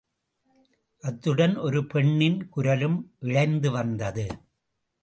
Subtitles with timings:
[1.03, 4.27] அத்துடன் ஒரு பெண்ணின் குரலும் இழைந்து வந்தது.